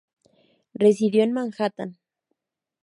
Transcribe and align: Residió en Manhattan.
Residió 0.83 1.21
en 1.29 1.37
Manhattan. 1.37 1.97